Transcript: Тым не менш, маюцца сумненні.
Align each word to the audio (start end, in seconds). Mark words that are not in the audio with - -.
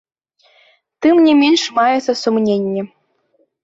Тым 1.05 1.15
не 1.27 1.33
менш, 1.43 1.61
маюцца 1.79 2.19
сумненні. 2.25 2.81